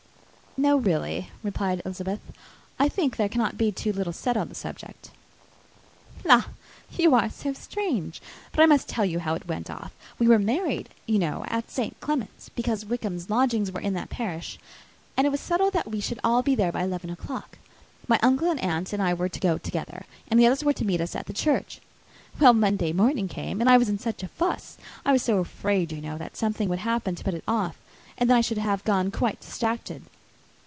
[0.57, 2.19] "No, really," replied Elizabeth;
[2.77, 5.09] "I think there cannot be too little said on the subject."
[6.25, 6.43] "La!
[6.91, 8.21] You are so strange!
[8.51, 9.93] But I must tell you how it went off.
[10.19, 11.97] We were married, you know, at St.
[12.01, 14.59] Clement's, because Wickham's lodgings were in that parish.
[15.15, 17.57] And it was settled that we should all be there by eleven o'clock.
[18.09, 20.85] My uncle and aunt and I were to go together; and the others were to
[20.85, 21.79] meet us at the church.
[22.41, 24.77] "Well, Monday morning came, and I was in such a fuss!
[25.05, 27.77] I was so afraid, you know, that something would happen to put it off,
[28.17, 30.01] and then I should have gone quite distracted.